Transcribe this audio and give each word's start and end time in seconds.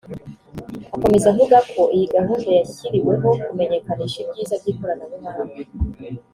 Akomeza 0.95 1.25
avuga 1.33 1.57
ko 1.71 1.81
iyi 1.95 2.05
gahunda 2.15 2.49
yashyiriweho 2.59 3.27
kumenyekanisha 3.45 4.17
ibyiza 4.23 4.55
by’ikoranabuhanga 4.61 5.55